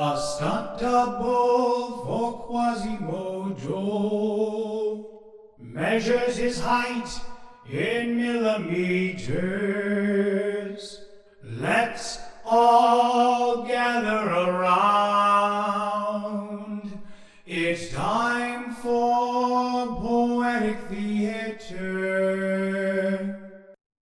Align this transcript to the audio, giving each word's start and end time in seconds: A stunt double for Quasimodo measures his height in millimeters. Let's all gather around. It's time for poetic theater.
A 0.00 0.16
stunt 0.16 0.78
double 0.78 2.04
for 2.04 2.46
Quasimodo 2.46 3.66
measures 5.58 6.36
his 6.36 6.60
height 6.60 7.10
in 7.68 8.16
millimeters. 8.16 9.34
Let's 11.42 12.20
all 12.44 13.66
gather 13.66 14.30
around. 14.30 14.78
It's 17.44 17.92
time 17.92 18.74
for 18.74 19.98
poetic 19.98 20.78
theater. 20.88 22.77